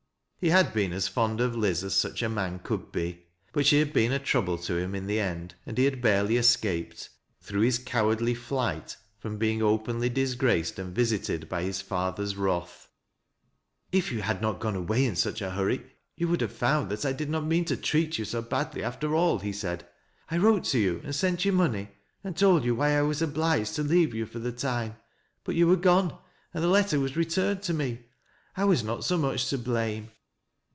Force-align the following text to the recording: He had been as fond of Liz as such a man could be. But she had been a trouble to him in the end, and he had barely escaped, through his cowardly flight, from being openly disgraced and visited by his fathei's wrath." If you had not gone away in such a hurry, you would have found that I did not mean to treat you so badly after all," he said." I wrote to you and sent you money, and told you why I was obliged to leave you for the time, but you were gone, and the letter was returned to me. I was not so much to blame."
He 0.43 0.49
had 0.49 0.73
been 0.73 0.91
as 0.91 1.07
fond 1.07 1.39
of 1.39 1.55
Liz 1.55 1.83
as 1.83 1.93
such 1.93 2.23
a 2.23 2.27
man 2.27 2.57
could 2.63 2.91
be. 2.91 3.27
But 3.53 3.67
she 3.67 3.77
had 3.77 3.93
been 3.93 4.11
a 4.11 4.17
trouble 4.17 4.57
to 4.57 4.75
him 4.75 4.95
in 4.95 5.05
the 5.05 5.19
end, 5.19 5.53
and 5.67 5.77
he 5.77 5.85
had 5.85 6.01
barely 6.01 6.35
escaped, 6.35 7.09
through 7.39 7.61
his 7.61 7.77
cowardly 7.77 8.33
flight, 8.33 8.97
from 9.19 9.37
being 9.37 9.61
openly 9.61 10.09
disgraced 10.09 10.79
and 10.79 10.95
visited 10.95 11.47
by 11.47 11.61
his 11.61 11.79
fathei's 11.83 12.35
wrath." 12.37 12.89
If 13.91 14.11
you 14.11 14.23
had 14.23 14.41
not 14.41 14.59
gone 14.59 14.75
away 14.75 15.05
in 15.05 15.15
such 15.15 15.43
a 15.43 15.51
hurry, 15.51 15.85
you 16.17 16.27
would 16.29 16.41
have 16.41 16.51
found 16.51 16.89
that 16.89 17.05
I 17.05 17.13
did 17.13 17.29
not 17.29 17.45
mean 17.45 17.65
to 17.65 17.77
treat 17.77 18.17
you 18.17 18.25
so 18.25 18.41
badly 18.41 18.81
after 18.81 19.13
all," 19.13 19.37
he 19.37 19.53
said." 19.53 19.87
I 20.31 20.39
wrote 20.39 20.63
to 20.63 20.79
you 20.79 21.01
and 21.03 21.13
sent 21.13 21.45
you 21.45 21.51
money, 21.51 21.91
and 22.23 22.35
told 22.35 22.65
you 22.65 22.73
why 22.73 22.97
I 22.97 23.03
was 23.03 23.21
obliged 23.21 23.75
to 23.75 23.83
leave 23.83 24.15
you 24.15 24.25
for 24.25 24.39
the 24.39 24.51
time, 24.51 24.95
but 25.43 25.53
you 25.53 25.67
were 25.67 25.75
gone, 25.75 26.17
and 26.51 26.63
the 26.63 26.67
letter 26.67 26.99
was 26.99 27.15
returned 27.15 27.61
to 27.61 27.75
me. 27.75 28.05
I 28.57 28.65
was 28.65 28.83
not 28.83 29.03
so 29.03 29.19
much 29.19 29.47
to 29.51 29.59
blame." 29.59 30.09